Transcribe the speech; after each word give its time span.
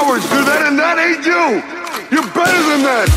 Cowards 0.00 0.24
do 0.30 0.44
that 0.46 0.64
and 0.66 0.78
that 0.78 0.96
ain't 0.96 1.26
you. 1.26 1.60
You're 2.10 2.24
better 2.32 2.62
than 2.70 2.82
that. 2.88 3.10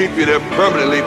Keep 0.00 0.16
you 0.16 0.24
there 0.24 0.40
permanently 0.40 0.99